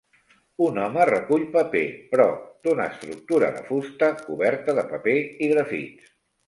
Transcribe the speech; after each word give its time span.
Un 0.67 0.79
home 0.85 1.03
recull 1.09 1.45
paper 1.57 1.83
pro 2.15 2.27
d'una 2.69 2.89
estructura 2.95 3.53
de 3.59 3.65
fusta 3.71 4.13
coberta 4.27 4.81
de 4.81 4.89
paper 4.95 5.19
i 5.25 5.55
grafits. 5.57 6.15